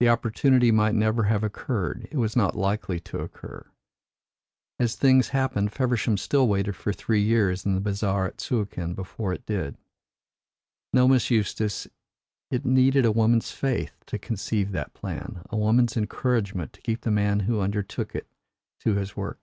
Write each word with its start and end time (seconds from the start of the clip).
The 0.00 0.08
opportunity 0.08 0.72
might 0.72 0.96
never 0.96 1.22
have 1.30 1.44
occurred 1.44 2.08
it 2.10 2.16
was 2.16 2.34
not 2.34 2.56
likely 2.56 2.98
to 2.98 3.20
occur. 3.20 3.64
As 4.80 4.96
things 4.96 5.28
happened, 5.28 5.72
Feversham 5.72 6.16
still 6.16 6.48
waited 6.48 6.74
for 6.74 6.92
three 6.92 7.22
years 7.22 7.64
in 7.64 7.74
the 7.76 7.80
bazaar 7.80 8.26
at 8.26 8.40
Suakin 8.40 8.94
before 8.94 9.32
it 9.32 9.46
did. 9.46 9.76
No, 10.92 11.06
Miss 11.06 11.30
Eustace, 11.30 11.86
it 12.50 12.64
needed 12.64 13.04
a 13.04 13.12
woman's 13.12 13.52
faith 13.52 13.92
to 14.06 14.18
conceive 14.18 14.72
that 14.72 14.92
plan 14.92 15.42
a 15.48 15.56
woman's 15.56 15.96
encouragement 15.96 16.72
to 16.72 16.80
keep 16.82 17.02
the 17.02 17.12
man 17.12 17.38
who 17.46 17.60
undertook 17.60 18.16
it 18.16 18.26
to 18.80 18.94
his 18.94 19.16
work." 19.16 19.38